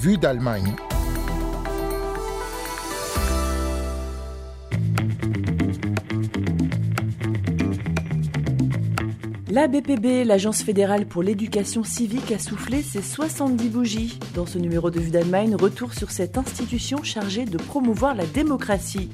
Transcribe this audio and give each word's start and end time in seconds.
Vue 0.00 0.18
d'Allemagne. 0.18 0.74
La 9.48 9.68
BPB, 9.68 10.24
l'Agence 10.24 10.62
fédérale 10.64 11.06
pour 11.06 11.22
l'éducation 11.22 11.84
civique, 11.84 12.32
a 12.32 12.40
soufflé 12.40 12.82
ses 12.82 13.00
70 13.00 13.68
bougies. 13.68 14.18
Dans 14.34 14.44
ce 14.44 14.58
numéro 14.58 14.90
de 14.90 14.98
Vue 14.98 15.10
d'Allemagne, 15.10 15.54
retour 15.54 15.94
sur 15.94 16.10
cette 16.10 16.36
institution 16.36 17.04
chargée 17.04 17.44
de 17.44 17.58
promouvoir 17.58 18.16
la 18.16 18.26
démocratie. 18.26 19.10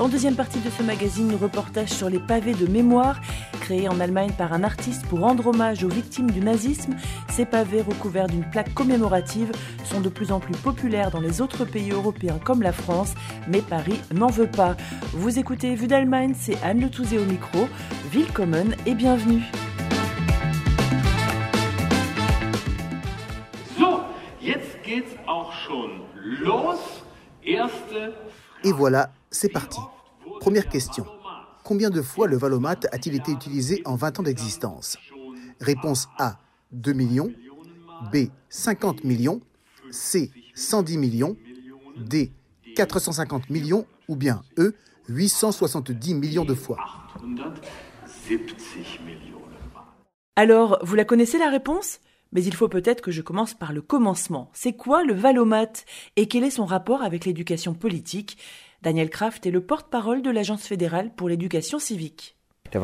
En 0.00 0.08
deuxième 0.08 0.34
partie 0.34 0.60
de 0.60 0.70
ce 0.70 0.82
magazine, 0.82 1.34
reportage 1.34 1.90
sur 1.90 2.08
les 2.08 2.20
pavés 2.20 2.54
de 2.54 2.66
mémoire 2.66 3.20
créés 3.60 3.86
en 3.86 4.00
Allemagne 4.00 4.32
par 4.32 4.54
un 4.54 4.64
artiste 4.64 5.04
pour 5.06 5.20
rendre 5.20 5.48
hommage 5.48 5.84
aux 5.84 5.88
victimes 5.88 6.30
du 6.30 6.40
nazisme. 6.40 6.96
Ces 7.28 7.44
pavés 7.44 7.82
recouverts 7.82 8.26
d'une 8.26 8.48
plaque 8.48 8.72
commémorative 8.72 9.52
sont 9.84 10.00
de 10.00 10.08
plus 10.08 10.32
en 10.32 10.40
plus 10.40 10.56
populaires 10.56 11.10
dans 11.10 11.20
les 11.20 11.42
autres 11.42 11.66
pays 11.66 11.90
européens 11.90 12.40
comme 12.42 12.62
la 12.62 12.72
France, 12.72 13.12
mais 13.46 13.60
Paris 13.60 14.00
n'en 14.14 14.28
veut 14.28 14.50
pas. 14.50 14.74
Vous 15.12 15.38
écoutez 15.38 15.74
Vue 15.74 15.86
d'Allemagne, 15.86 16.32
c'est 16.34 16.56
Anne 16.62 16.80
Le 16.80 16.88
Touzé 16.88 17.18
au 17.18 17.26
micro. 17.26 17.68
Willkommen 18.10 18.74
et 18.86 18.94
bienvenue. 18.94 19.42
Et 28.62 28.72
voilà, 28.72 29.12
c'est 29.30 29.48
parti. 29.48 29.80
Première 30.40 30.68
question. 30.68 31.06
Combien 31.64 31.88
de 31.88 32.02
fois 32.02 32.26
le 32.26 32.36
Valomat 32.36 32.76
a-t-il 32.92 33.14
été 33.14 33.32
utilisé 33.32 33.80
en 33.86 33.96
20 33.96 34.20
ans 34.20 34.22
d'existence? 34.22 34.98
Réponse 35.60 36.08
A, 36.18 36.38
2 36.72 36.92
millions. 36.92 37.32
B, 38.12 38.28
50 38.50 39.04
millions. 39.04 39.40
C, 39.90 40.30
110 40.54 40.98
millions. 40.98 41.36
D, 41.96 42.32
450 42.76 43.48
millions. 43.50 43.86
Ou 44.08 44.16
bien 44.16 44.42
E, 44.58 44.74
870 45.08 46.14
millions 46.14 46.44
de 46.44 46.54
fois. 46.54 46.78
Alors, 50.36 50.78
vous 50.82 50.94
la 50.96 51.04
connaissez 51.04 51.38
la 51.38 51.48
réponse? 51.48 52.00
Mais 52.32 52.44
il 52.44 52.54
faut 52.54 52.68
peut-être 52.68 53.00
que 53.00 53.10
je 53.10 53.22
commence 53.22 53.54
par 53.54 53.72
le 53.72 53.82
commencement. 53.82 54.50
C'est 54.52 54.72
quoi 54.72 55.04
le 55.04 55.14
Valomat? 55.14 55.84
Et 56.16 56.28
quel 56.28 56.44
est 56.44 56.50
son 56.50 56.64
rapport 56.64 57.02
avec 57.02 57.24
l'éducation 57.24 57.74
politique? 57.74 58.38
Daniel 58.82 59.10
Kraft 59.10 59.44
est 59.46 59.50
le 59.50 59.60
porte-parole 59.60 60.22
de 60.22 60.30
l'Agence 60.30 60.66
fédérale 60.66 61.12
pour 61.14 61.28
l'éducation 61.28 61.78
civique. 61.78 62.36
Le 62.72 62.78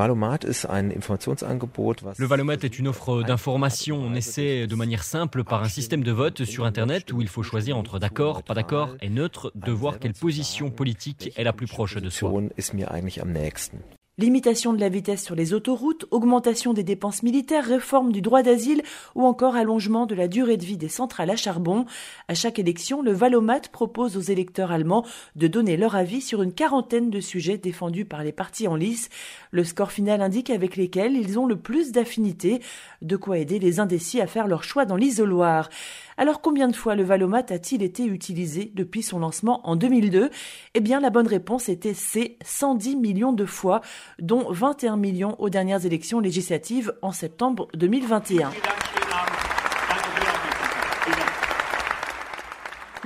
Valomat 2.26 2.54
est 2.62 2.78
une 2.78 2.88
offre 2.88 3.22
d'information. 3.22 3.98
On 3.98 4.14
essaie 4.14 4.66
de 4.66 4.74
manière 4.74 5.04
simple, 5.04 5.44
par 5.44 5.62
un 5.62 5.68
système 5.68 6.02
de 6.02 6.10
vote 6.10 6.44
sur 6.44 6.64
Internet 6.64 7.12
où 7.12 7.22
il 7.22 7.28
faut 7.28 7.44
choisir 7.44 7.76
entre 7.76 8.00
d'accord, 8.00 8.42
pas 8.42 8.54
d'accord 8.54 8.96
et 9.00 9.08
neutre, 9.08 9.52
de 9.54 9.70
voir 9.70 10.00
quelle 10.00 10.14
position 10.14 10.70
politique 10.70 11.32
est 11.36 11.44
la 11.44 11.52
plus 11.52 11.68
proche 11.68 11.96
de 11.96 12.10
soi. 12.10 12.32
Limitation 14.18 14.72
de 14.72 14.80
la 14.80 14.88
vitesse 14.88 15.22
sur 15.22 15.34
les 15.34 15.52
autoroutes, 15.52 16.06
augmentation 16.10 16.72
des 16.72 16.82
dépenses 16.82 17.22
militaires, 17.22 17.66
réforme 17.66 18.12
du 18.12 18.22
droit 18.22 18.42
d'asile 18.42 18.82
ou 19.14 19.26
encore 19.26 19.56
allongement 19.56 20.06
de 20.06 20.14
la 20.14 20.26
durée 20.26 20.56
de 20.56 20.64
vie 20.64 20.78
des 20.78 20.88
centrales 20.88 21.28
à 21.28 21.36
charbon. 21.36 21.84
À 22.26 22.32
chaque 22.32 22.58
élection, 22.58 23.02
le 23.02 23.12
Valomat 23.12 23.60
propose 23.70 24.16
aux 24.16 24.22
électeurs 24.22 24.72
allemands 24.72 25.04
de 25.34 25.48
donner 25.48 25.76
leur 25.76 25.96
avis 25.96 26.22
sur 26.22 26.40
une 26.40 26.54
quarantaine 26.54 27.10
de 27.10 27.20
sujets 27.20 27.58
défendus 27.58 28.06
par 28.06 28.24
les 28.24 28.32
partis 28.32 28.68
en 28.68 28.74
lice. 28.74 29.10
Le 29.50 29.64
score 29.64 29.92
final 29.92 30.22
indique 30.22 30.48
avec 30.48 30.76
lesquels 30.76 31.14
ils 31.14 31.38
ont 31.38 31.44
le 31.44 31.56
plus 31.56 31.92
d'affinités, 31.92 32.62
de 33.02 33.16
quoi 33.16 33.36
aider 33.36 33.58
les 33.58 33.80
indécis 33.80 34.22
à 34.22 34.26
faire 34.26 34.46
leur 34.46 34.64
choix 34.64 34.86
dans 34.86 34.96
l'isoloir. 34.96 35.68
Alors 36.18 36.40
combien 36.40 36.68
de 36.68 36.76
fois 36.76 36.94
le 36.94 37.02
Valomat 37.02 37.44
a-t-il 37.50 37.82
été 37.82 38.06
utilisé 38.06 38.72
depuis 38.74 39.02
son 39.02 39.18
lancement 39.18 39.60
en 39.68 39.76
2002 39.76 40.30
Eh 40.74 40.80
bien 40.80 40.98
la 40.98 41.10
bonne 41.10 41.26
réponse 41.26 41.68
était 41.68 41.92
C, 41.92 42.38
110 42.42 42.96
millions 42.96 43.34
de 43.34 43.44
fois, 43.44 43.82
dont 44.18 44.50
21 44.50 44.96
millions 44.96 45.36
aux 45.38 45.50
dernières 45.50 45.84
élections 45.84 46.20
législatives 46.20 46.94
en 47.02 47.12
septembre 47.12 47.68
2021. 47.74 48.50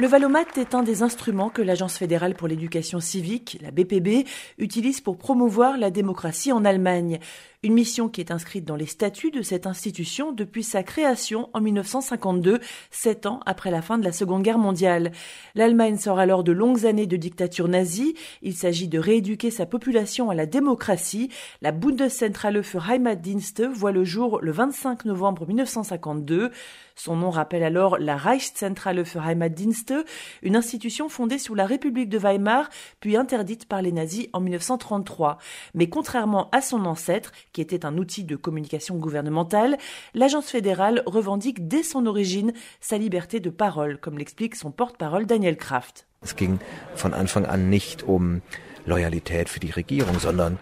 Le 0.00 0.06
Valomat 0.06 0.44
est 0.56 0.74
un 0.74 0.82
des 0.82 1.02
instruments 1.02 1.50
que 1.50 1.60
l'Agence 1.60 1.98
fédérale 1.98 2.34
pour 2.34 2.48
l'éducation 2.48 3.00
civique, 3.00 3.58
la 3.60 3.70
BPB, 3.70 4.24
utilise 4.56 5.02
pour 5.02 5.18
promouvoir 5.18 5.76
la 5.76 5.90
démocratie 5.90 6.52
en 6.52 6.64
Allemagne. 6.64 7.18
Une 7.62 7.74
mission 7.74 8.08
qui 8.08 8.22
est 8.22 8.30
inscrite 8.30 8.64
dans 8.64 8.74
les 8.74 8.86
statuts 8.86 9.30
de 9.30 9.42
cette 9.42 9.66
institution 9.66 10.32
depuis 10.32 10.64
sa 10.64 10.82
création 10.82 11.50
en 11.52 11.60
1952, 11.60 12.58
sept 12.90 13.26
ans 13.26 13.40
après 13.44 13.70
la 13.70 13.82
fin 13.82 13.98
de 13.98 14.04
la 14.04 14.12
Seconde 14.12 14.42
Guerre 14.42 14.56
mondiale. 14.56 15.12
L'Allemagne 15.54 15.98
sort 15.98 16.18
alors 16.18 16.42
de 16.42 16.52
longues 16.52 16.86
années 16.86 17.06
de 17.06 17.18
dictature 17.18 17.68
nazie. 17.68 18.14
Il 18.40 18.54
s'agit 18.54 18.88
de 18.88 18.98
rééduquer 18.98 19.50
sa 19.50 19.66
population 19.66 20.30
à 20.30 20.34
la 20.34 20.46
démocratie. 20.46 21.28
La 21.60 21.70
Bundeszentrale 21.70 22.62
für 22.62 22.90
Heimatdienste 22.90 23.66
voit 23.66 23.92
le 23.92 24.04
jour 24.04 24.40
le 24.40 24.52
25 24.52 25.04
novembre 25.04 25.46
1952. 25.46 26.52
Son 26.96 27.16
nom 27.16 27.30
rappelle 27.30 27.62
alors 27.62 27.98
la 27.98 28.16
Reichszentrale 28.16 29.04
für 29.04 29.26
Heimatdienste, 29.26 29.94
une 30.42 30.56
institution 30.56 31.08
fondée 31.08 31.38
sous 31.38 31.54
la 31.54 31.64
République 31.64 32.08
de 32.08 32.18
Weimar, 32.18 32.68
puis 33.00 33.16
interdite 33.16 33.66
par 33.66 33.80
les 33.80 33.92
nazis 33.92 34.28
en 34.32 34.40
1933. 34.40 35.38
Mais 35.74 35.88
contrairement 35.88 36.50
à 36.52 36.60
son 36.60 36.84
ancêtre, 36.84 37.32
qui 37.52 37.60
était 37.60 37.84
un 37.84 37.96
outil 37.98 38.24
de 38.24 38.36
communication 38.36 38.96
gouvernementale, 38.96 39.76
l'agence 40.14 40.50
fédérale 40.50 41.02
revendique 41.06 41.68
dès 41.68 41.82
son 41.82 42.06
origine 42.06 42.52
sa 42.80 42.98
liberté 42.98 43.40
de 43.40 43.50
parole, 43.50 43.98
comme 43.98 44.18
l'explique 44.18 44.56
son 44.56 44.70
porte-parole 44.70 45.26
Daniel 45.26 45.56
Kraft. 45.56 46.06
Es 46.22 46.36
ging 46.36 46.58
von 46.96 47.14
Anfang 47.14 47.46
an 47.46 47.70
nicht 47.70 48.02
um 48.02 48.42
Loyalität 48.84 49.48
für 49.48 49.60
die 49.60 49.70
Regierung, 49.70 50.18
sondern 50.18 50.58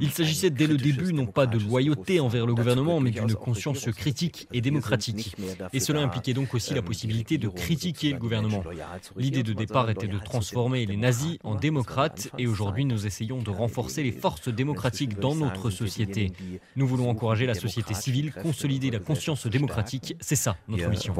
il 0.00 0.10
s'agissait 0.10 0.50
dès 0.50 0.66
le 0.66 0.76
début 0.76 1.12
non 1.12 1.26
pas 1.26 1.46
de 1.46 1.58
loyauté 1.58 2.20
envers 2.20 2.46
le 2.46 2.54
gouvernement, 2.54 3.00
mais 3.00 3.10
d'une 3.10 3.34
conscience 3.34 3.86
critique 3.90 4.48
et 4.52 4.60
démocratique. 4.60 5.36
Et 5.72 5.80
cela 5.80 6.00
impliquait 6.00 6.34
donc 6.34 6.54
aussi 6.54 6.74
la 6.74 6.82
possibilité 6.82 7.38
de 7.38 7.48
critiquer 7.48 8.12
le 8.12 8.18
gouvernement. 8.18 8.62
L'idée 9.16 9.42
de 9.42 9.52
départ 9.52 9.90
était 9.90 10.08
de 10.08 10.18
transformer 10.18 10.86
les 10.86 10.96
nazis 10.96 11.38
en 11.44 11.54
démocrates, 11.54 12.30
et 12.38 12.46
aujourd'hui 12.46 12.84
nous 12.84 13.06
essayons 13.06 13.42
de 13.42 13.50
renforcer 13.50 14.02
les 14.02 14.12
forces 14.12 14.48
démocratiques 14.48 15.18
dans 15.18 15.34
notre 15.34 15.70
société. 15.70 16.32
Nous 16.76 16.86
voulons 16.86 17.10
encourager 17.10 17.46
la 17.46 17.54
société 17.54 17.94
civile, 17.94 18.32
consolider 18.32 18.90
la 18.90 18.98
conscience 18.98 19.46
démocratique, 19.46 20.16
c'est 20.20 20.36
ça 20.36 20.56
notre 20.68 20.88
mission. 20.88 21.14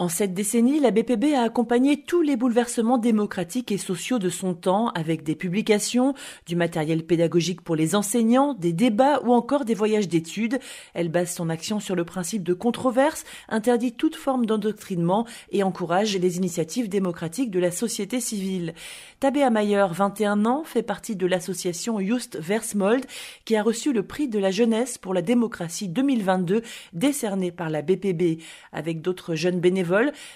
En 0.00 0.08
cette 0.08 0.32
décennie, 0.32 0.78
la 0.78 0.92
BPB 0.92 1.34
a 1.34 1.42
accompagné 1.42 2.00
tous 2.00 2.22
les 2.22 2.36
bouleversements 2.36 2.98
démocratiques 2.98 3.72
et 3.72 3.78
sociaux 3.78 4.20
de 4.20 4.28
son 4.28 4.54
temps 4.54 4.90
avec 4.90 5.24
des 5.24 5.34
publications, 5.34 6.14
du 6.46 6.54
matériel 6.54 7.04
pédagogique 7.04 7.62
pour 7.62 7.74
les 7.74 7.96
enseignants, 7.96 8.54
des 8.54 8.72
débats 8.72 9.20
ou 9.24 9.32
encore 9.32 9.64
des 9.64 9.74
voyages 9.74 10.06
d'études. 10.06 10.60
Elle 10.94 11.08
base 11.08 11.34
son 11.34 11.48
action 11.48 11.80
sur 11.80 11.96
le 11.96 12.04
principe 12.04 12.44
de 12.44 12.54
controverse, 12.54 13.24
interdit 13.48 13.90
toute 13.90 14.14
forme 14.14 14.46
d'endoctrinement 14.46 15.26
et 15.50 15.64
encourage 15.64 16.16
les 16.16 16.36
initiatives 16.36 16.88
démocratiques 16.88 17.50
de 17.50 17.58
la 17.58 17.72
société 17.72 18.20
civile. 18.20 18.74
Tabea 19.18 19.50
Mayer, 19.50 19.86
21 19.90 20.46
ans, 20.46 20.62
fait 20.62 20.84
partie 20.84 21.16
de 21.16 21.26
l'association 21.26 21.98
Just 21.98 22.38
Versmold 22.38 23.04
qui 23.44 23.56
a 23.56 23.64
reçu 23.64 23.92
le 23.92 24.04
prix 24.04 24.28
de 24.28 24.38
la 24.38 24.52
jeunesse 24.52 24.96
pour 24.96 25.12
la 25.12 25.22
démocratie 25.22 25.88
2022 25.88 26.62
décerné 26.92 27.50
par 27.50 27.68
la 27.68 27.82
BPB 27.82 28.40
avec 28.72 29.00
d'autres 29.00 29.34
jeunes 29.34 29.58
bénévoles 29.58 29.87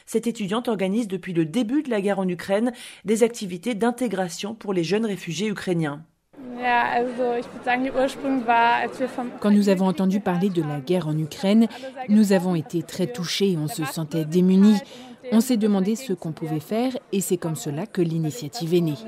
cette 0.06 0.26
étudiante 0.26 0.68
organise 0.68 1.08
depuis 1.08 1.32
le 1.32 1.44
début 1.44 1.82
de 1.82 1.90
la 1.90 2.00
guerre 2.00 2.18
en 2.18 2.28
Ukraine 2.28 2.72
des 3.04 3.22
activités 3.22 3.74
d'intégration 3.74 4.54
pour 4.54 4.72
les 4.72 4.84
jeunes 4.84 5.06
réfugiés 5.06 5.48
ukrainiens. 5.48 6.04
Quand 9.40 9.50
nous 9.50 9.68
avons 9.68 9.86
entendu 9.86 10.20
parler 10.20 10.48
de 10.48 10.62
la 10.62 10.80
guerre 10.80 11.08
en 11.08 11.18
Ukraine, 11.18 11.66
nous 12.08 12.32
avons 12.32 12.54
été 12.54 12.82
très 12.82 13.06
touchés, 13.06 13.56
on 13.58 13.68
se 13.68 13.84
sentait 13.84 14.24
démunis. 14.24 14.78
On 15.32 15.40
s'est 15.40 15.56
demandé 15.56 15.96
ce 15.96 16.12
qu'on 16.12 16.32
pouvait 16.32 16.60
faire 16.60 16.92
et 17.12 17.20
c'est 17.20 17.36
comme 17.36 17.56
cela 17.56 17.86
que 17.86 18.02
l'initiative 18.02 18.74
est 18.74 18.80
née. 18.80 18.98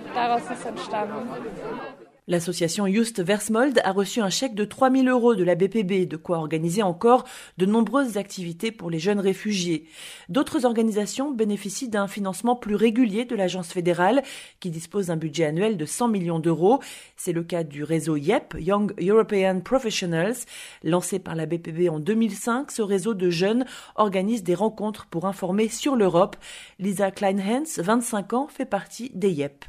L'association 2.26 2.86
Just 2.86 3.22
Versmold 3.22 3.82
a 3.84 3.92
reçu 3.92 4.22
un 4.22 4.30
chèque 4.30 4.54
de 4.54 4.64
3000 4.64 5.10
euros 5.10 5.34
de 5.34 5.44
la 5.44 5.54
BPB, 5.54 6.08
de 6.08 6.16
quoi 6.16 6.38
organiser 6.38 6.82
encore 6.82 7.24
de 7.58 7.66
nombreuses 7.66 8.16
activités 8.16 8.72
pour 8.72 8.88
les 8.88 8.98
jeunes 8.98 9.20
réfugiés. 9.20 9.86
D'autres 10.30 10.64
organisations 10.64 11.30
bénéficient 11.30 11.90
d'un 11.90 12.08
financement 12.08 12.56
plus 12.56 12.76
régulier 12.76 13.26
de 13.26 13.36
l'agence 13.36 13.74
fédérale, 13.74 14.22
qui 14.58 14.70
dispose 14.70 15.08
d'un 15.08 15.18
budget 15.18 15.44
annuel 15.44 15.76
de 15.76 15.84
100 15.84 16.08
millions 16.08 16.38
d'euros. 16.38 16.80
C'est 17.18 17.32
le 17.32 17.44
cas 17.44 17.62
du 17.62 17.84
réseau 17.84 18.16
YEP, 18.16 18.56
Young 18.58 18.94
European 18.98 19.60
Professionals. 19.60 20.36
Lancé 20.82 21.18
par 21.18 21.34
la 21.34 21.44
BPB 21.44 21.90
en 21.90 22.00
2005, 22.00 22.70
ce 22.70 22.80
réseau 22.80 23.12
de 23.12 23.28
jeunes 23.28 23.66
organise 23.96 24.42
des 24.42 24.54
rencontres 24.54 25.04
pour 25.10 25.26
informer 25.26 25.68
sur 25.68 25.94
l'Europe. 25.94 26.36
Lisa 26.78 27.10
Kleinhans, 27.10 27.64
25 27.76 28.32
ans, 28.32 28.48
fait 28.48 28.64
partie 28.64 29.10
des 29.14 29.30
YEP. 29.30 29.66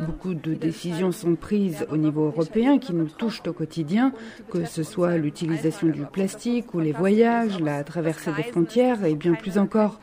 Beaucoup 0.00 0.34
de 0.34 0.54
décisions 0.54 1.12
sont 1.12 1.34
prises 1.36 1.86
au 1.90 1.96
niveau 1.96 2.26
européen 2.26 2.78
qui 2.78 2.92
nous 2.92 3.08
touchent 3.08 3.42
au 3.46 3.52
quotidien, 3.52 4.12
que 4.50 4.64
ce 4.64 4.82
soit 4.82 5.16
l'utilisation 5.16 5.88
du 5.88 6.04
plastique 6.06 6.74
ou 6.74 6.80
les 6.80 6.92
voyages, 6.92 7.60
la 7.60 7.84
traversée 7.84 8.32
des 8.32 8.42
frontières 8.42 9.04
et 9.04 9.14
bien 9.14 9.34
plus 9.34 9.58
encore. 9.58 10.00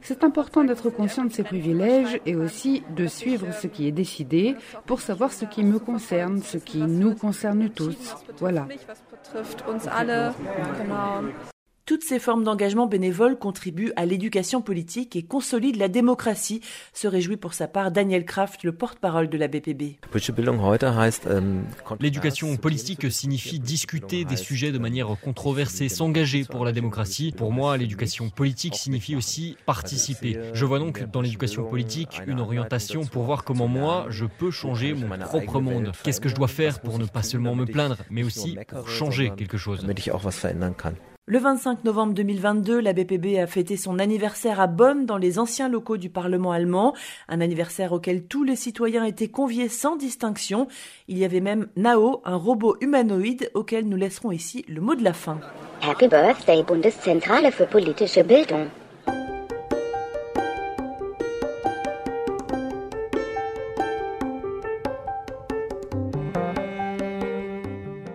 C'est 0.00 0.24
important 0.24 0.64
d'être 0.64 0.90
conscient 0.90 1.24
de 1.24 1.32
ces 1.32 1.42
privilèges 1.42 2.20
et 2.24 2.36
aussi 2.36 2.82
de 2.96 3.06
suivre 3.06 3.52
ce 3.52 3.66
qui 3.66 3.86
est 3.86 3.92
décidé 3.92 4.56
pour 4.86 5.00
savoir 5.00 5.32
ce 5.32 5.44
qui 5.44 5.64
me 5.64 5.78
concerne, 5.78 6.40
ce 6.40 6.58
qui 6.58 6.78
nous 6.78 7.14
concerne 7.14 7.68
tous. 7.70 8.14
Voilà. 8.38 8.68
Toutes 11.86 12.02
ces 12.02 12.18
formes 12.18 12.44
d'engagement 12.44 12.86
bénévole 12.86 13.38
contribuent 13.38 13.92
à 13.96 14.06
l'éducation 14.06 14.62
politique 14.62 15.16
et 15.16 15.22
consolident 15.22 15.78
la 15.78 15.88
démocratie, 15.88 16.62
se 16.94 17.06
réjouit 17.06 17.36
pour 17.36 17.52
sa 17.52 17.68
part 17.68 17.90
Daniel 17.90 18.24
Kraft, 18.24 18.64
le 18.64 18.72
porte-parole 18.72 19.28
de 19.28 19.36
la 19.36 19.48
BPB. 19.48 19.98
L'éducation 22.00 22.56
politique 22.56 23.12
signifie 23.12 23.58
discuter 23.58 24.24
des 24.24 24.36
sujets 24.36 24.72
de 24.72 24.78
manière 24.78 25.14
controversée, 25.22 25.90
s'engager 25.90 26.44
pour 26.44 26.64
la 26.64 26.72
démocratie. 26.72 27.34
Pour 27.36 27.52
moi, 27.52 27.76
l'éducation 27.76 28.30
politique 28.30 28.76
signifie 28.76 29.14
aussi 29.14 29.58
participer. 29.66 30.38
Je 30.54 30.64
vois 30.64 30.78
donc 30.78 31.02
dans 31.10 31.20
l'éducation 31.20 31.64
politique 31.64 32.22
une 32.26 32.40
orientation 32.40 33.04
pour 33.04 33.24
voir 33.24 33.44
comment 33.44 33.68
moi, 33.68 34.06
je 34.08 34.24
peux 34.24 34.50
changer 34.50 34.94
mon 34.94 35.18
propre 35.18 35.60
monde. 35.60 35.92
Qu'est-ce 36.02 36.22
que 36.22 36.30
je 36.30 36.34
dois 36.34 36.48
faire 36.48 36.80
pour 36.80 36.98
ne 36.98 37.04
pas 37.04 37.22
seulement 37.22 37.54
me 37.54 37.66
plaindre, 37.66 37.98
mais 38.08 38.22
aussi 38.22 38.56
pour 38.70 38.88
changer 38.88 39.32
quelque 39.36 39.58
chose? 39.58 39.86
Le 41.26 41.38
25 41.38 41.84
novembre 41.84 42.12
2022, 42.12 42.80
la 42.80 42.92
BPB 42.92 43.38
a 43.38 43.46
fêté 43.46 43.78
son 43.78 43.98
anniversaire 43.98 44.60
à 44.60 44.66
Bonn 44.66 45.06
dans 45.06 45.16
les 45.16 45.38
anciens 45.38 45.70
locaux 45.70 45.96
du 45.96 46.10
Parlement 46.10 46.52
allemand, 46.52 46.94
un 47.30 47.40
anniversaire 47.40 47.94
auquel 47.94 48.26
tous 48.26 48.44
les 48.44 48.56
citoyens 48.56 49.04
étaient 49.04 49.28
conviés 49.28 49.70
sans 49.70 49.96
distinction. 49.96 50.68
Il 51.08 51.16
y 51.16 51.24
avait 51.24 51.40
même 51.40 51.68
Nao, 51.76 52.20
un 52.26 52.36
robot 52.36 52.76
humanoïde 52.82 53.50
auquel 53.54 53.88
nous 53.88 53.96
laisserons 53.96 54.32
ici 54.32 54.66
le 54.68 54.82
mot 54.82 54.94
de 54.96 55.02
la 55.02 55.14
fin. 55.14 55.40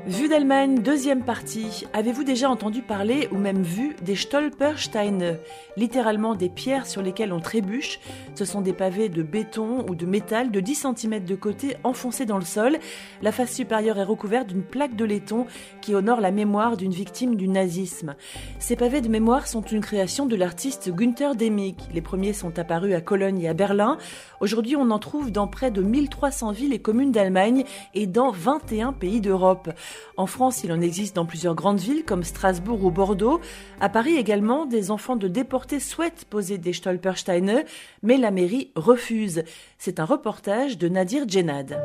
d'Allemagne, 0.10 0.82
deuxième 0.82 1.24
partie. 1.24 1.86
Avez-vous 1.94 2.24
déjà 2.24 2.50
entendu 2.50 2.82
parler 2.82 3.30
ou 3.32 3.38
même 3.38 3.62
vu 3.62 3.96
des 4.02 4.16
Stolpersteine, 4.16 5.38
littéralement 5.78 6.36
des 6.36 6.50
pierres 6.50 6.88
sur 6.88 7.02
lesquelles 7.02 7.32
on 7.32 7.40
trébuche 7.40 8.00
Ce 8.36 8.44
sont 8.44 8.62
des 8.62 8.74
pavés 8.74 9.10
de 9.10 9.24
béton 9.24 9.86
ou 9.88 9.96
de 9.96 10.06
métal 10.06 10.52
de 10.52 10.60
10 10.60 10.88
cm 10.96 11.24
de 11.26 11.36
côté 11.36 11.78
enfoncés 11.84 12.26
dans 12.26 12.38
le 12.38 12.46
sol. 12.46 12.78
La 13.22 13.32
face 13.32 13.54
supérieure 13.54 13.98
est 13.98 14.04
recouverte 14.04 14.48
d'une 14.48 14.64
plaque 14.64 14.96
de 14.96 15.06
laiton 15.06 15.46
qui 15.82 15.94
honore 15.94 16.22
la 16.22 16.32
mémoire 16.32 16.76
d'une 16.76 16.92
victime 16.92 17.36
du 17.36 17.48
nazisme. 17.48 18.16
Ces 18.60 18.76
pavés 18.76 19.02
de 19.02 19.10
mémoire 19.10 19.48
sont 19.48 19.62
une 19.62 19.82
création 19.82 20.26
de 20.26 20.36
l'artiste 20.36 20.92
Günther 20.92 21.36
Demig. 21.36 21.76
Les 21.94 22.02
premiers 22.02 22.34
sont 22.34 22.58
apparus 22.58 22.96
à 22.96 23.02
Cologne 23.02 23.42
et 23.42 23.50
à 23.50 23.54
Berlin. 23.54 23.98
Aujourd'hui, 24.42 24.76
on 24.76 24.92
en 24.92 25.00
trouve 25.00 25.32
dans 25.32 25.48
près 25.48 25.72
de 25.72 25.82
1300 25.82 26.52
villes 26.52 26.74
et 26.74 26.80
communes 26.80 27.12
d'Allemagne 27.12 27.64
et 27.94 28.08
dans 28.08 28.32
21 28.32 28.94
pays 28.94 29.22
d'Europe. 29.22 29.70
En 30.18 30.26
France, 30.26 30.64
il 30.64 30.72
en 30.72 30.82
existe 30.82 31.16
dans 31.16 31.26
plusieurs 31.26 31.56
grandes 31.56 31.80
villes 31.80 32.04
comme 32.06 32.24
Strasbourg 32.24 32.84
ou 32.84 32.92
Bordeaux. 32.92 33.40
À 33.80 33.90
Paris 33.90 34.16
également, 34.16 34.66
des 34.66 34.92
enfants 34.92 35.16
de 35.16 35.28
déportés 35.28 35.80
souhaitent 35.80 36.26
poser 36.30 36.58
des 36.58 36.74
Stolpersteine, 36.74 37.64
mais 38.04 38.18
la 38.18 38.32
mairie 38.32 38.72
refuse. 38.76 39.44
C'est 39.78 40.00
un 40.00 40.06
reportage 40.06 40.78
de 40.78 40.90
Nadir 40.90 41.28
Djenad. 41.28 41.80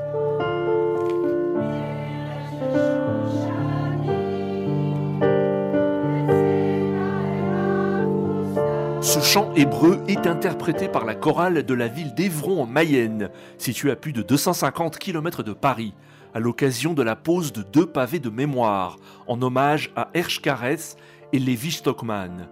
Ce 9.05 9.21
chant 9.21 9.53
hébreu 9.55 10.03
est 10.09 10.27
interprété 10.27 10.89
par 10.89 11.05
la 11.05 11.15
chorale 11.15 11.63
de 11.63 11.75
la 11.75 11.89
ville 11.89 12.15
d'Evron 12.15 12.63
en 12.63 12.67
Mayenne, 12.67 13.29
située 13.59 13.91
à 13.91 13.97
plus 13.97 14.13
de 14.13 14.23
250 14.23 14.99
km 14.99 15.43
de 15.43 15.53
Paris 15.53 15.93
à 16.35 16.41
l'occasion 16.41 16.93
de 16.93 17.03
la 17.03 17.17
pose 17.17 17.53
de 17.53 17.63
deux 17.63 17.87
pavés 17.87 18.19
de 18.19 18.29
mémoire 18.29 18.99
en 19.27 19.41
hommage 19.41 19.93
à 19.97 20.11
Ershkares 20.15 20.97
et 21.33 21.39
Levi 21.39 21.71
Stockman, 21.71 22.49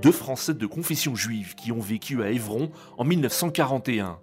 deux 0.00 0.12
Français 0.12 0.54
de 0.54 0.66
confession 0.66 1.14
juive 1.14 1.54
qui 1.56 1.72
ont 1.72 1.80
vécu 1.80 2.22
à 2.22 2.30
Évron 2.30 2.70
en 2.96 3.04
1941. 3.04 4.18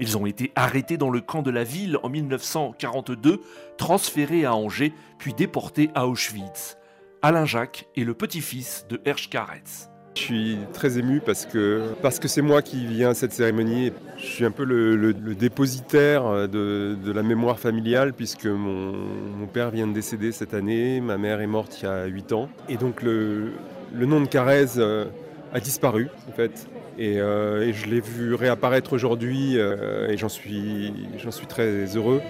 Ils 0.00 0.16
ont 0.16 0.26
été 0.26 0.52
arrêtés 0.54 0.96
dans 0.96 1.10
le 1.10 1.20
camp 1.20 1.42
de 1.42 1.50
la 1.50 1.64
ville 1.64 1.98
en 2.02 2.08
1942, 2.08 3.40
transférés 3.76 4.44
à 4.44 4.54
Angers, 4.54 4.94
puis 5.18 5.34
déportés 5.34 5.90
à 5.94 6.06
Auschwitz. 6.06 6.78
Alain 7.20 7.44
Jacques 7.44 7.86
est 7.96 8.04
le 8.04 8.14
petit-fils 8.14 8.86
de 8.88 9.00
Ershkaretz. 9.04 9.91
Je 10.14 10.20
suis 10.20 10.58
très 10.74 10.98
ému 10.98 11.20
parce 11.24 11.46
que 11.46 11.94
parce 12.02 12.18
que 12.18 12.28
c'est 12.28 12.42
moi 12.42 12.60
qui 12.60 12.86
viens 12.86 13.10
à 13.10 13.14
cette 13.14 13.32
cérémonie. 13.32 13.92
Je 14.18 14.26
suis 14.26 14.44
un 14.44 14.50
peu 14.50 14.64
le, 14.64 15.14
dépositaire 15.14 16.48
de, 16.48 17.12
la 17.12 17.22
mémoire 17.22 17.58
familiale 17.58 18.12
puisque 18.12 18.46
mon, 18.46 19.46
père 19.52 19.70
vient 19.70 19.86
de 19.86 19.92
décéder 19.92 20.32
cette 20.32 20.54
année, 20.54 21.00
ma 21.00 21.16
mère 21.16 21.40
est 21.40 21.46
morte 21.46 21.80
il 21.80 21.84
y 21.84 21.88
a 21.88 22.04
8 22.04 22.32
ans. 22.32 22.48
Et 22.68 22.76
donc 22.76 23.02
le, 23.02 23.52
nom 23.94 24.20
de 24.20 24.26
Carrez 24.26 24.76
euh, 24.76 25.06
a 25.54 25.60
disparu 25.60 26.08
en 26.28 26.32
fait. 26.32 26.68
Euh, 27.00 27.62
et, 27.62 27.72
je 27.72 27.86
l'ai 27.86 28.00
vu 28.00 28.34
réapparaître 28.34 28.92
aujourd'hui 28.92 29.58
euh, 29.58 30.08
et 30.08 30.16
j'en 30.16 30.28
suis, 30.28 30.92
j'en 31.18 31.30
suis 31.30 31.46
très 31.46 31.96
heureux. 31.96 32.20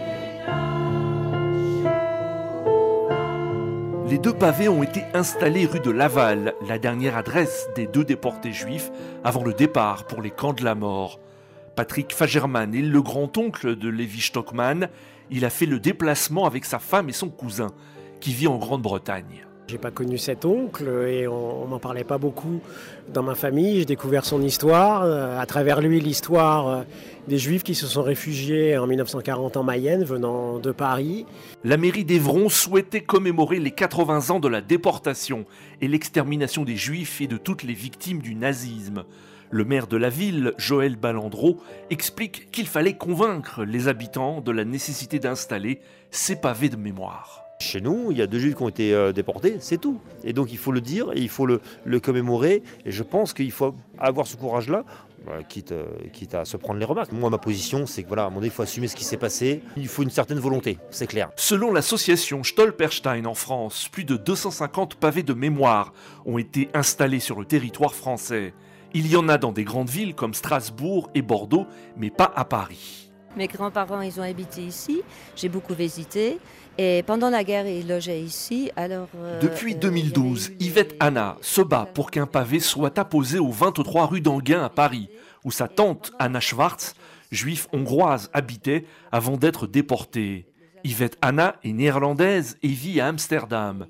Les 4.12 4.18
deux 4.18 4.34
pavés 4.34 4.68
ont 4.68 4.82
été 4.82 5.04
installés 5.14 5.64
rue 5.64 5.80
de 5.80 5.90
Laval, 5.90 6.52
la 6.68 6.78
dernière 6.78 7.16
adresse 7.16 7.66
des 7.74 7.86
deux 7.86 8.04
déportés 8.04 8.52
juifs 8.52 8.90
avant 9.24 9.42
le 9.42 9.54
départ 9.54 10.06
pour 10.06 10.20
les 10.20 10.30
camps 10.30 10.52
de 10.52 10.62
la 10.62 10.74
mort. 10.74 11.18
Patrick 11.76 12.12
Fagerman 12.12 12.74
est 12.74 12.82
le 12.82 13.00
grand-oncle 13.00 13.74
de 13.74 13.88
Levi 13.88 14.20
Stockman. 14.20 14.88
Il 15.30 15.46
a 15.46 15.50
fait 15.50 15.64
le 15.64 15.80
déplacement 15.80 16.44
avec 16.44 16.66
sa 16.66 16.78
femme 16.78 17.08
et 17.08 17.14
son 17.14 17.30
cousin, 17.30 17.68
qui 18.20 18.34
vit 18.34 18.48
en 18.48 18.58
Grande-Bretagne. 18.58 19.46
J'ai 19.72 19.78
pas 19.78 19.90
connu 19.90 20.18
cet 20.18 20.44
oncle 20.44 20.86
et 21.08 21.26
on, 21.26 21.66
m'en 21.66 21.78
parlait 21.78 22.04
pas 22.04 22.18
beaucoup 22.18 22.60
dans 23.10 23.22
ma 23.22 23.34
famille. 23.34 23.78
J'ai 23.78 23.84
découvert 23.86 24.26
son 24.26 24.42
histoire, 24.42 25.02
euh, 25.02 25.40
à 25.40 25.46
travers 25.46 25.80
lui 25.80 25.98
l'histoire 25.98 26.68
euh, 26.68 26.82
des 27.26 27.38
Juifs 27.38 27.62
qui 27.62 27.74
se 27.74 27.86
sont 27.86 28.02
réfugiés 28.02 28.76
en 28.76 28.86
1940 28.86 29.56
en 29.56 29.62
Mayenne, 29.62 30.04
venant 30.04 30.58
de 30.58 30.72
Paris. 30.72 31.24
La 31.64 31.78
mairie 31.78 32.04
d'Evron 32.04 32.50
souhaitait 32.50 33.00
commémorer 33.00 33.60
les 33.60 33.70
80 33.70 34.28
ans 34.28 34.40
de 34.40 34.48
la 34.48 34.60
déportation 34.60 35.46
et 35.80 35.88
l'extermination 35.88 36.64
des 36.64 36.76
Juifs 36.76 37.22
et 37.22 37.26
de 37.26 37.38
toutes 37.38 37.62
les 37.62 37.72
victimes 37.72 38.20
du 38.20 38.34
nazisme. 38.34 39.04
Le 39.50 39.64
maire 39.64 39.86
de 39.86 39.96
la 39.96 40.10
ville, 40.10 40.52
Joël 40.58 40.96
Balandreau, 40.96 41.62
explique 41.88 42.50
qu'il 42.50 42.66
fallait 42.66 42.98
convaincre 42.98 43.64
les 43.64 43.88
habitants 43.88 44.42
de 44.42 44.52
la 44.52 44.66
nécessité 44.66 45.18
d'installer 45.18 45.80
ces 46.10 46.36
pavés 46.36 46.68
de 46.68 46.76
mémoire. 46.76 47.41
Chez 47.62 47.80
nous, 47.80 48.10
il 48.10 48.18
y 48.18 48.22
a 48.22 48.26
deux 48.26 48.40
juifs 48.40 48.56
qui 48.56 48.62
ont 48.62 48.68
été 48.68 48.92
euh, 48.92 49.12
déportés, 49.12 49.56
c'est 49.60 49.80
tout. 49.80 50.00
Et 50.24 50.32
donc 50.32 50.52
il 50.52 50.58
faut 50.58 50.72
le 50.72 50.80
dire 50.80 51.12
et 51.14 51.20
il 51.20 51.28
faut 51.28 51.46
le, 51.46 51.60
commémorer. 52.00 52.62
Et 52.84 52.90
je 52.90 53.02
pense 53.04 53.32
qu'il 53.32 53.52
faut 53.52 53.74
avoir 53.98 54.26
ce 54.26 54.36
courage-là, 54.36 54.84
euh, 55.28 55.42
quitte, 55.48 55.70
euh, 55.70 55.86
quitte, 56.12 56.34
à 56.34 56.44
se 56.44 56.56
prendre 56.56 56.80
les 56.80 56.84
remarques. 56.84 57.12
Moi, 57.12 57.30
ma 57.30 57.38
position, 57.38 57.86
c'est 57.86 58.02
que 58.02 58.08
voilà, 58.08 58.24
un 58.24 58.30
moment 58.30 58.42
il 58.42 58.50
faut 58.50 58.64
assumer 58.64 58.88
ce 58.88 58.96
qui 58.96 59.04
s'est 59.04 59.16
passé. 59.16 59.62
Il 59.76 59.86
faut 59.86 60.02
une 60.02 60.10
certaine 60.10 60.40
volonté, 60.40 60.78
c'est 60.90 61.06
clair. 61.06 61.30
Selon 61.36 61.72
l'association 61.72 62.42
Stolperstein 62.42 63.26
en 63.26 63.34
France, 63.34 63.88
plus 63.90 64.04
de 64.04 64.16
250 64.16 64.96
pavés 64.96 65.22
de 65.22 65.32
mémoire 65.32 65.92
ont 66.26 66.38
été 66.38 66.68
installés 66.74 67.20
sur 67.20 67.38
le 67.38 67.46
territoire 67.46 67.94
français. 67.94 68.54
Il 68.92 69.06
y 69.06 69.16
en 69.16 69.28
a 69.28 69.38
dans 69.38 69.52
des 69.52 69.64
grandes 69.64 69.88
villes 69.88 70.16
comme 70.16 70.34
Strasbourg 70.34 71.10
et 71.14 71.22
Bordeaux, 71.22 71.66
mais 71.96 72.10
pas 72.10 72.30
à 72.34 72.44
Paris. 72.44 73.11
Mes 73.36 73.46
grands-parents, 73.46 74.02
ils 74.02 74.20
ont 74.20 74.22
habité 74.22 74.62
ici. 74.62 75.02
J'ai 75.36 75.48
beaucoup 75.48 75.74
visité. 75.74 76.38
Et 76.78 77.02
pendant 77.06 77.30
la 77.30 77.44
guerre, 77.44 77.66
ils 77.66 77.86
logeaient 77.86 78.20
ici. 78.20 78.70
Alors, 78.76 79.08
euh, 79.16 79.40
Depuis 79.40 79.74
2012, 79.74 80.50
euh, 80.50 80.54
Yvette 80.60 80.94
Anna 81.00 81.36
se 81.40 81.62
bat 81.62 81.86
pour 81.92 82.10
qu'un 82.10 82.26
pavé 82.26 82.60
soit 82.60 82.98
apposé 82.98 83.38
au 83.38 83.50
23 83.50 84.06
rue 84.06 84.20
d'Anguin 84.20 84.62
à 84.62 84.68
Paris, 84.68 85.08
où 85.44 85.50
sa 85.50 85.68
tante 85.68 86.12
Anna 86.18 86.40
Schwartz, 86.40 86.94
juive 87.30 87.66
hongroise, 87.72 88.30
habitait 88.32 88.84
avant 89.10 89.36
d'être 89.36 89.66
déportée. 89.66 90.46
Yvette 90.84 91.16
Anna 91.22 91.56
est 91.62 91.72
néerlandaise 91.72 92.58
et 92.62 92.68
vit 92.68 93.00
à 93.00 93.06
Amsterdam. 93.06 93.86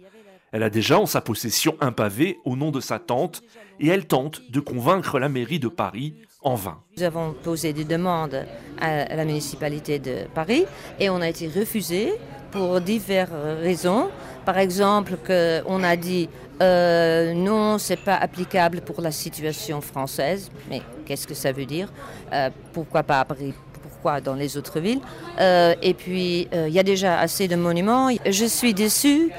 Elle 0.53 0.63
a 0.63 0.71
déjà 0.71 0.99
en 0.99 1.07
sa 1.07 1.21
possession 1.21 1.77
un 1.81 1.93
pavé 1.93 2.39
au 2.45 2.57
nom 2.57 2.71
de 2.71 2.81
sa 2.81 2.99
tante 2.99 3.43
et 3.81 3.89
elle 3.89 4.07
tente 4.07 4.43
de 4.51 4.61
convaincre 4.61 5.19
la 5.19 5.31
mairie 5.31 5.59
de 5.59 5.69
Paris 5.69 6.15
en 6.43 6.55
vain. 6.55 6.79
Nous 6.97 7.03
avons 7.03 7.35
posé 7.43 7.73
des 7.73 7.85
demandes 7.85 8.45
à 8.81 9.15
la 9.15 9.25
municipalité 9.25 9.99
de 9.99 10.27
Paris 10.35 10.65
et 10.99 11.11
on 11.11 11.21
a 11.21 11.29
été 11.29 11.49
refusé 11.49 12.13
pour 12.51 12.81
diverses 12.81 13.31
raisons. 13.61 14.11
Par 14.45 14.59
exemple, 14.59 15.17
qu'on 15.27 15.85
a 15.85 15.97
dit 15.97 16.29
euh, 16.61 17.33
non, 17.33 17.79
c'est 17.79 17.97
pas 17.97 18.17
applicable 18.17 18.83
pour 18.83 19.01
la 19.01 19.11
situation 19.11 19.81
française, 19.81 20.51
mais 20.69 20.83
qu'est-ce 21.07 21.27
que 21.27 21.35
ça 21.35 21.51
veut 21.51 21.65
dire, 21.65 21.93
euh, 22.33 22.51
pourquoi 22.73 23.03
pas 23.03 23.21
à 23.21 23.25
Paris, 23.25 23.55
pourquoi 23.83 24.21
dans 24.21 24.35
les 24.35 24.57
autres 24.57 24.79
villes? 24.79 25.01
Euh, 25.41 25.75
et 25.83 25.95
puis, 25.95 26.49
il 26.53 26.73
y 26.73 26.79
a 26.79 26.83
déjà 26.83 27.19
assez 27.19 27.49
de 27.49 27.57
monuments. 27.57 28.11
Je 28.27 28.45
suis 28.45 28.75
déçue 28.75 29.31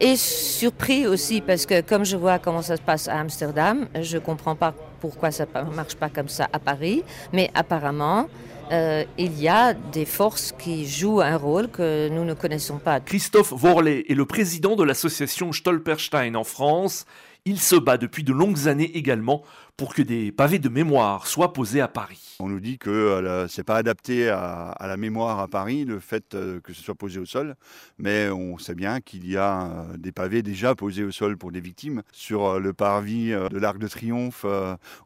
et 0.00 0.16
surpris 0.16 1.06
aussi 1.06 1.40
parce 1.40 1.66
que 1.66 1.80
comme 1.80 2.04
je 2.04 2.16
vois 2.16 2.38
comment 2.38 2.62
ça 2.62 2.76
se 2.76 2.82
passe 2.82 3.08
à 3.08 3.18
Amsterdam, 3.18 3.86
je 4.00 4.18
ne 4.18 4.22
comprends 4.22 4.56
pas 4.56 4.74
pourquoi 5.02 5.32
ça 5.32 5.46
ne 5.68 5.74
marche 5.74 5.96
pas 5.96 6.08
comme 6.08 6.28
ça 6.28 6.48
à 6.52 6.60
Paris. 6.60 7.02
Mais 7.32 7.50
apparemment, 7.54 8.28
euh, 8.70 9.02
il 9.18 9.38
y 9.40 9.48
a 9.48 9.74
des 9.74 10.04
forces 10.04 10.54
qui 10.56 10.86
jouent 10.86 11.20
un 11.20 11.36
rôle 11.36 11.68
que 11.68 12.08
nous 12.08 12.24
ne 12.24 12.34
connaissons 12.34 12.78
pas. 12.78 13.00
Christophe 13.00 13.52
Vorley 13.52 14.04
est 14.08 14.14
le 14.14 14.26
président 14.26 14.76
de 14.76 14.84
l'association 14.84 15.50
Stolperstein 15.50 16.36
en 16.36 16.44
France. 16.44 17.04
Il 17.44 17.58
se 17.58 17.74
bat 17.74 17.98
depuis 17.98 18.22
de 18.22 18.32
longues 18.32 18.68
années 18.68 18.96
également 18.96 19.42
pour 19.76 19.94
que 19.94 20.02
des 20.02 20.30
pavés 20.30 20.60
de 20.60 20.68
mémoire 20.68 21.26
soient 21.26 21.52
posés 21.52 21.80
à 21.80 21.88
Paris. 21.88 22.36
On 22.38 22.48
nous 22.48 22.60
dit 22.60 22.78
que 22.78 22.88
euh, 22.88 23.48
ce 23.48 23.60
n'est 23.60 23.64
pas 23.64 23.78
adapté 23.78 24.28
à, 24.28 24.76
la 24.80 24.96
mémoire 24.96 25.40
à 25.40 25.48
Paris, 25.48 25.84
le 25.84 25.98
fait 25.98 26.36
euh, 26.36 26.60
que 26.60 26.72
ce 26.72 26.80
soit 26.80 26.94
posé 26.94 27.18
au 27.18 27.24
sol, 27.24 27.56
mais 27.98 28.28
on 28.30 28.58
sait 28.58 28.76
bien 28.76 29.00
qu'il 29.00 29.28
y 29.28 29.36
a 29.36 29.62
euh, 29.64 29.96
des 29.96 30.12
pavés 30.12 30.44
déjà 30.44 30.76
posés 30.76 31.02
au 31.02 31.10
sol 31.10 31.36
pour 31.36 31.50
des 31.50 31.60
victimes. 31.60 32.02
Sur 32.12 32.60
le 32.60 32.72
parvis 32.72 33.30
de 33.30 33.58
l'Arc 33.58 33.78
de 33.78 33.88
Triomphe, 33.88 34.46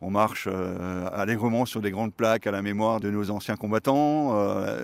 on 0.03 0.11
marche 0.11 0.47
allègrement 1.13 1.65
sur 1.65 1.81
des 1.81 1.91
grandes 1.91 2.13
plaques 2.13 2.47
à 2.47 2.51
la 2.51 2.61
mémoire 2.61 3.01
de 3.01 3.11
nos 3.11 3.31
anciens 3.31 3.57
combattants, 3.57 4.39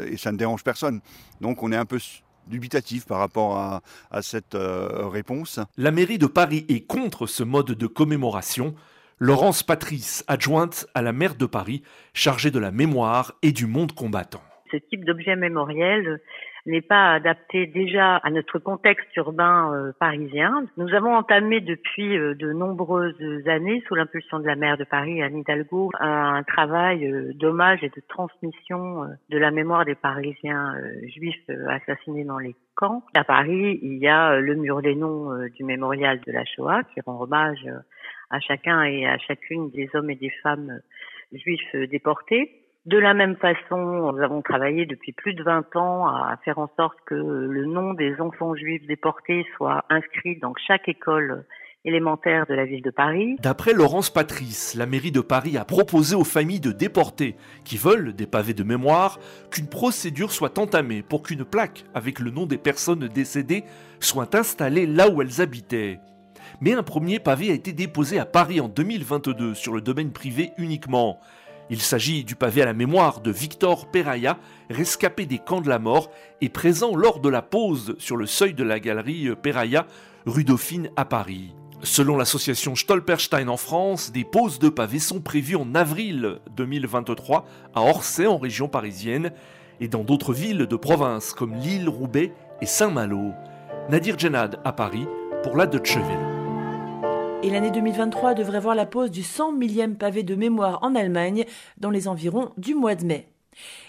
et 0.06 0.16
ça 0.16 0.32
ne 0.32 0.38
dérange 0.38 0.64
personne. 0.64 1.00
Donc 1.42 1.62
on 1.62 1.70
est 1.70 1.76
un 1.76 1.84
peu 1.84 1.98
dubitatif 2.46 3.06
par 3.06 3.18
rapport 3.18 3.56
à, 3.56 4.22
cette 4.22 4.56
réponse. 4.56 5.60
La 5.76 5.90
mairie 5.90 6.18
de 6.18 6.26
Paris 6.26 6.64
est 6.68 6.86
contre 6.86 7.26
ce 7.26 7.42
mode 7.42 7.72
de 7.72 7.86
commémoration. 7.86 8.74
Laurence 9.18 9.62
Patrice, 9.62 10.24
adjointe 10.26 10.86
à 10.94 11.02
la 11.02 11.12
maire 11.12 11.36
de 11.36 11.46
Paris, 11.46 11.82
chargée 12.12 12.50
de 12.50 12.58
la 12.58 12.70
mémoire 12.70 13.34
et 13.42 13.52
du 13.52 13.66
monde 13.66 13.92
combattant. 13.92 14.42
Ce 14.70 14.76
type 14.76 15.04
d'objet 15.04 15.36
mémoriel 15.36 16.20
n'est 16.66 16.80
pas 16.80 17.14
adapté 17.14 17.66
déjà 17.66 18.16
à 18.16 18.30
notre 18.30 18.58
contexte 18.58 19.14
urbain 19.16 19.72
euh, 19.74 19.92
parisien. 19.98 20.66
Nous 20.76 20.94
avons 20.94 21.14
entamé 21.14 21.60
depuis 21.60 22.16
euh, 22.16 22.34
de 22.34 22.52
nombreuses 22.52 23.16
années, 23.46 23.82
sous 23.88 23.94
l'impulsion 23.94 24.38
de 24.38 24.46
la 24.46 24.54
maire 24.54 24.76
de 24.76 24.84
Paris, 24.84 25.22
Anne 25.22 25.38
Hidalgo, 25.38 25.90
un 25.98 26.42
travail 26.44 27.06
euh, 27.06 27.32
d'hommage 27.34 27.82
et 27.82 27.88
de 27.88 28.02
transmission 28.08 29.06
de 29.28 29.38
la 29.38 29.50
mémoire 29.50 29.84
des 29.84 29.94
Parisiens 29.94 30.74
juifs 31.14 31.48
assassinés 31.68 32.24
dans 32.24 32.38
les 32.38 32.54
camps. 32.76 33.02
À 33.14 33.24
Paris, 33.24 33.78
il 33.82 33.98
y 33.98 34.08
a 34.08 34.38
le 34.38 34.54
mur 34.54 34.82
des 34.82 34.94
noms 34.94 35.30
du 35.54 35.64
mémorial 35.64 36.20
de 36.26 36.32
la 36.32 36.44
Shoah 36.44 36.82
qui 36.94 37.00
rend 37.00 37.20
hommage 37.20 37.66
à 38.30 38.40
chacun 38.40 38.82
et 38.84 39.06
à 39.06 39.18
chacune 39.18 39.70
des 39.70 39.88
hommes 39.94 40.10
et 40.10 40.16
des 40.16 40.32
femmes 40.42 40.80
juifs 41.32 41.74
déportés. 41.90 42.61
De 42.84 42.98
la 42.98 43.14
même 43.14 43.36
façon, 43.36 44.10
nous 44.12 44.22
avons 44.22 44.42
travaillé 44.42 44.86
depuis 44.86 45.12
plus 45.12 45.34
de 45.34 45.44
20 45.44 45.76
ans 45.76 46.08
à 46.08 46.36
faire 46.44 46.58
en 46.58 46.68
sorte 46.76 46.98
que 47.06 47.14
le 47.14 47.64
nom 47.64 47.94
des 47.94 48.20
enfants 48.20 48.56
juifs 48.56 48.84
déportés 48.88 49.46
soit 49.56 49.84
inscrit 49.88 50.36
dans 50.40 50.52
chaque 50.66 50.88
école 50.88 51.44
élémentaire 51.84 52.44
de 52.48 52.54
la 52.54 52.64
ville 52.64 52.82
de 52.82 52.90
Paris. 52.90 53.36
D'après 53.40 53.72
Laurence 53.72 54.10
Patrice, 54.10 54.74
la 54.74 54.86
mairie 54.86 55.12
de 55.12 55.20
Paris 55.20 55.56
a 55.56 55.64
proposé 55.64 56.16
aux 56.16 56.24
familles 56.24 56.58
de 56.58 56.72
déportés 56.72 57.36
qui 57.64 57.76
veulent 57.76 58.14
des 58.14 58.26
pavés 58.26 58.54
de 58.54 58.64
mémoire 58.64 59.20
qu'une 59.52 59.68
procédure 59.68 60.32
soit 60.32 60.58
entamée 60.58 61.02
pour 61.02 61.22
qu'une 61.22 61.44
plaque 61.44 61.84
avec 61.94 62.18
le 62.18 62.32
nom 62.32 62.46
des 62.46 62.58
personnes 62.58 63.06
décédées 63.06 63.62
soit 64.00 64.34
installée 64.34 64.86
là 64.86 65.08
où 65.08 65.22
elles 65.22 65.40
habitaient. 65.40 66.00
Mais 66.60 66.74
un 66.74 66.82
premier 66.82 67.20
pavé 67.20 67.50
a 67.50 67.54
été 67.54 67.72
déposé 67.72 68.18
à 68.18 68.26
Paris 68.26 68.60
en 68.60 68.68
2022 68.68 69.54
sur 69.54 69.72
le 69.72 69.80
domaine 69.80 70.12
privé 70.12 70.50
uniquement. 70.58 71.20
Il 71.72 71.80
s'agit 71.80 72.22
du 72.22 72.36
pavé 72.36 72.60
à 72.60 72.66
la 72.66 72.74
mémoire 72.74 73.22
de 73.22 73.30
Victor 73.30 73.86
Peraya, 73.90 74.36
rescapé 74.68 75.24
des 75.24 75.38
camps 75.38 75.62
de 75.62 75.70
la 75.70 75.78
mort 75.78 76.10
et 76.42 76.50
présent 76.50 76.94
lors 76.94 77.18
de 77.18 77.30
la 77.30 77.40
pause 77.40 77.96
sur 77.98 78.18
le 78.18 78.26
seuil 78.26 78.52
de 78.52 78.62
la 78.62 78.78
galerie 78.78 79.30
Peraya, 79.42 79.86
rue 80.26 80.44
Dauphine 80.44 80.90
à 80.96 81.06
Paris. 81.06 81.54
Selon 81.82 82.18
l'association 82.18 82.74
Stolperstein 82.74 83.48
en 83.48 83.56
France, 83.56 84.12
des 84.12 84.22
poses 84.22 84.58
de 84.58 84.68
pavés 84.68 84.98
sont 84.98 85.22
prévues 85.22 85.56
en 85.56 85.74
avril 85.74 86.40
2023 86.54 87.46
à 87.74 87.80
Orsay 87.80 88.26
en 88.26 88.36
région 88.36 88.68
parisienne 88.68 89.32
et 89.80 89.88
dans 89.88 90.04
d'autres 90.04 90.34
villes 90.34 90.66
de 90.66 90.76
province 90.76 91.32
comme 91.32 91.54
Lille, 91.54 91.88
Roubaix 91.88 92.34
et 92.60 92.66
Saint-Malo. 92.66 93.32
Nadir 93.88 94.18
Djenad 94.18 94.60
à 94.62 94.72
Paris 94.72 95.06
pour 95.42 95.56
la 95.56 95.64
Deutsche 95.64 95.96
Welle. 95.96 96.41
Et 97.42 97.50
l'année 97.50 97.72
2023 97.72 98.34
devrait 98.34 98.60
voir 98.60 98.76
la 98.76 98.86
pose 98.86 99.10
du 99.10 99.24
100 99.24 99.52
millième 99.52 99.96
pavé 99.96 100.22
de 100.22 100.36
mémoire 100.36 100.78
en 100.82 100.94
Allemagne 100.94 101.44
dans 101.76 101.90
les 101.90 102.06
environs 102.06 102.52
du 102.56 102.74
mois 102.74 102.94
de 102.94 103.04
mai. 103.04 103.28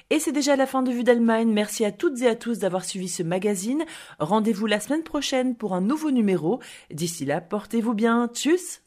Et 0.09 0.19
c'est 0.19 0.31
déjà 0.31 0.55
la 0.55 0.65
fin 0.65 0.81
de 0.81 0.91
Vue 0.91 1.03
d'Allemagne. 1.03 1.51
Merci 1.51 1.85
à 1.85 1.91
toutes 1.91 2.21
et 2.21 2.27
à 2.27 2.35
tous 2.35 2.59
d'avoir 2.59 2.83
suivi 2.83 3.07
ce 3.07 3.21
magazine. 3.21 3.85
Rendez-vous 4.19 4.65
la 4.65 4.79
semaine 4.79 5.03
prochaine 5.03 5.55
pour 5.55 5.75
un 5.75 5.81
nouveau 5.81 6.09
numéro. 6.09 6.59
D'ici 6.91 7.25
là, 7.25 7.41
portez-vous 7.41 7.93
bien. 7.93 8.27
Tchuss 8.33 8.82